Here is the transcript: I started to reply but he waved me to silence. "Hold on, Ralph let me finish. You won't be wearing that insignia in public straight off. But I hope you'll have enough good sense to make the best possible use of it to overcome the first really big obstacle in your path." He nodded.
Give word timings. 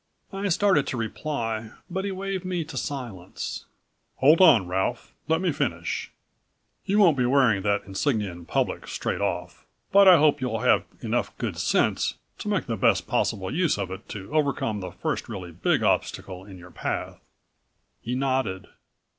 I 0.33 0.47
started 0.49 0.87
to 0.87 0.97
reply 0.97 1.73
but 1.87 2.05
he 2.05 2.11
waved 2.11 2.43
me 2.43 2.63
to 2.65 2.75
silence. 2.75 3.65
"Hold 4.15 4.41
on, 4.41 4.65
Ralph 4.65 5.13
let 5.27 5.41
me 5.41 5.51
finish. 5.51 6.11
You 6.85 6.97
won't 6.97 7.17
be 7.19 7.25
wearing 7.27 7.61
that 7.61 7.83
insignia 7.83 8.31
in 8.31 8.45
public 8.45 8.87
straight 8.87 9.21
off. 9.21 9.67
But 9.91 10.07
I 10.07 10.17
hope 10.17 10.41
you'll 10.41 10.61
have 10.61 10.85
enough 11.01 11.37
good 11.37 11.55
sense 11.55 12.15
to 12.39 12.47
make 12.49 12.65
the 12.65 12.77
best 12.77 13.05
possible 13.05 13.53
use 13.53 13.77
of 13.77 13.91
it 13.91 14.09
to 14.09 14.31
overcome 14.33 14.79
the 14.79 14.89
first 14.89 15.29
really 15.29 15.51
big 15.51 15.83
obstacle 15.83 16.45
in 16.45 16.57
your 16.57 16.71
path." 16.71 17.21
He 18.01 18.15
nodded. 18.15 18.69